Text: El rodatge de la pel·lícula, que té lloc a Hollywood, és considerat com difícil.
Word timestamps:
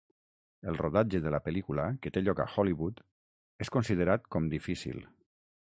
El 0.69 0.77
rodatge 0.79 1.19
de 1.25 1.33
la 1.35 1.39
pel·lícula, 1.47 1.85
que 2.05 2.13
té 2.17 2.23
lloc 2.29 2.41
a 2.45 2.49
Hollywood, 2.55 3.05
és 3.67 3.73
considerat 3.79 4.29
com 4.37 4.51
difícil. 4.59 5.09